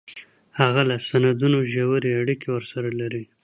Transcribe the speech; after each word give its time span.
هغه 0.59 0.81
له 0.89 0.95
سندونو 1.07 1.59
ژورې 1.73 2.11
اړیکې 2.21 2.47
ورسره 2.51 2.89
لري 2.99 3.23